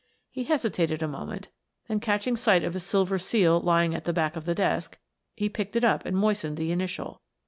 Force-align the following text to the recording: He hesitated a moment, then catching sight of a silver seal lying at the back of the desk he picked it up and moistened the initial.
He 0.31 0.45
hesitated 0.45 1.03
a 1.03 1.07
moment, 1.07 1.49
then 1.87 1.99
catching 1.99 2.35
sight 2.35 2.63
of 2.63 2.75
a 2.75 2.79
silver 2.79 3.19
seal 3.19 3.59
lying 3.59 3.93
at 3.93 4.03
the 4.05 4.13
back 4.13 4.35
of 4.35 4.45
the 4.45 4.55
desk 4.55 4.97
he 5.35 5.47
picked 5.47 5.75
it 5.75 5.83
up 5.83 6.07
and 6.07 6.17
moistened 6.17 6.57
the 6.57 6.71
initial. 6.71 7.21